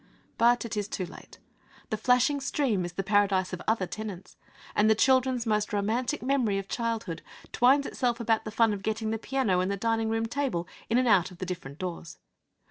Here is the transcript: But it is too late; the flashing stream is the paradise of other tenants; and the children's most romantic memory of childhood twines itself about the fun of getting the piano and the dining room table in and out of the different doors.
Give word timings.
But 0.39 0.65
it 0.65 0.75
is 0.75 0.87
too 0.87 1.05
late; 1.05 1.37
the 1.91 1.95
flashing 1.95 2.39
stream 2.39 2.83
is 2.85 2.93
the 2.93 3.03
paradise 3.03 3.53
of 3.53 3.61
other 3.67 3.85
tenants; 3.85 4.35
and 4.75 4.89
the 4.89 4.95
children's 4.95 5.45
most 5.45 5.71
romantic 5.71 6.23
memory 6.23 6.57
of 6.57 6.67
childhood 6.67 7.21
twines 7.51 7.85
itself 7.85 8.19
about 8.19 8.43
the 8.43 8.49
fun 8.49 8.73
of 8.73 8.81
getting 8.81 9.11
the 9.11 9.19
piano 9.19 9.59
and 9.59 9.69
the 9.69 9.77
dining 9.77 10.09
room 10.09 10.25
table 10.25 10.67
in 10.89 10.97
and 10.97 11.07
out 11.07 11.29
of 11.29 11.37
the 11.37 11.45
different 11.45 11.77
doors. 11.77 12.17